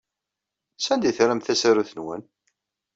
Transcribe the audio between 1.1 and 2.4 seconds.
terram tasarut-nwen?